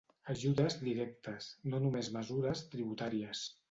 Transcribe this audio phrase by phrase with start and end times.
[0.33, 3.51] Ajudes directes, no només mesures tributàries.